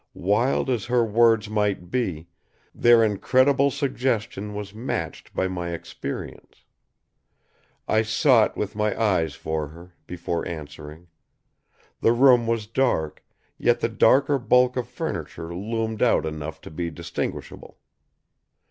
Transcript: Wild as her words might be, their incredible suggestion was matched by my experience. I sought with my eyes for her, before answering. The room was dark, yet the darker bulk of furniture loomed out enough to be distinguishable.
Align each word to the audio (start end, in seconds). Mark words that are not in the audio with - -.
Wild 0.15 0.67
as 0.71 0.85
her 0.85 1.05
words 1.05 1.47
might 1.47 1.91
be, 1.91 2.27
their 2.73 3.03
incredible 3.03 3.69
suggestion 3.69 4.55
was 4.55 4.73
matched 4.73 5.31
by 5.35 5.47
my 5.47 5.73
experience. 5.75 6.63
I 7.87 8.01
sought 8.01 8.57
with 8.57 8.75
my 8.75 8.99
eyes 8.99 9.35
for 9.35 9.67
her, 9.67 9.93
before 10.07 10.43
answering. 10.47 11.05
The 11.99 12.13
room 12.13 12.47
was 12.47 12.65
dark, 12.65 13.23
yet 13.59 13.79
the 13.79 13.89
darker 13.89 14.39
bulk 14.39 14.75
of 14.75 14.87
furniture 14.87 15.53
loomed 15.53 16.01
out 16.01 16.25
enough 16.25 16.61
to 16.61 16.71
be 16.71 16.89
distinguishable. 16.89 17.77